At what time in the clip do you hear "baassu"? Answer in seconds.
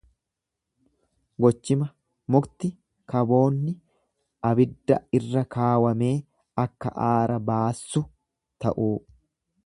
7.51-8.03